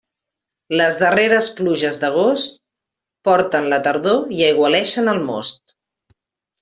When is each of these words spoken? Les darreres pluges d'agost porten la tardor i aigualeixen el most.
Les 0.79 0.95
darreres 1.01 1.49
pluges 1.59 1.99
d'agost 2.03 2.57
porten 3.29 3.69
la 3.75 3.79
tardor 3.89 4.35
i 4.39 4.43
aigualeixen 4.47 5.13
el 5.15 5.21
most. 5.29 5.77